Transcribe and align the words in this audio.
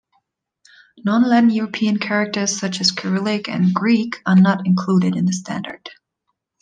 Non-Latin 1.05 1.51
European 1.51 1.99
characters, 1.99 2.59
such 2.59 2.81
as 2.81 2.91
Cyrillic 2.95 3.47
and 3.47 3.71
Greek, 3.71 4.15
are 4.25 4.35
not 4.35 4.65
included 4.65 5.15
in 5.15 5.25
the 5.25 5.31
standard. 5.31 5.91